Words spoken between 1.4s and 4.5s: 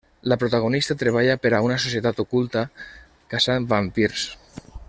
per a una societat oculta caçant vampirs.